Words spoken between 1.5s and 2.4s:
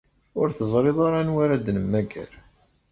d-nemmager.